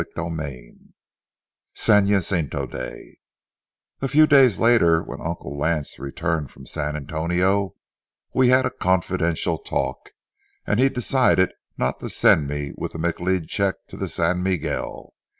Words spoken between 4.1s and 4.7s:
days